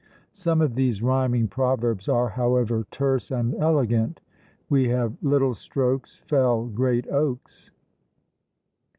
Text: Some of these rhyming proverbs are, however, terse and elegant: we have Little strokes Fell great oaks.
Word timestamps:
Some 0.33 0.61
of 0.61 0.73
these 0.73 1.03
rhyming 1.03 1.47
proverbs 1.47 2.09
are, 2.09 2.29
however, 2.29 2.87
terse 2.89 3.29
and 3.29 3.53
elegant: 3.53 4.19
we 4.67 4.89
have 4.89 5.13
Little 5.21 5.53
strokes 5.53 6.15
Fell 6.25 6.65
great 6.65 7.07
oaks. 7.09 7.69